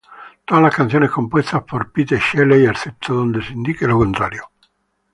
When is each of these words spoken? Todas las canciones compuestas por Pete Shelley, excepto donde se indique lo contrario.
Todas 0.45 0.63
las 0.63 0.73
canciones 0.75 1.11
compuestas 1.11 1.61
por 1.61 1.91
Pete 1.91 2.17
Shelley, 2.17 2.65
excepto 2.65 3.13
donde 3.13 3.39
se 3.43 3.53
indique 3.53 3.85
lo 3.87 3.99
contrario. 3.99 4.49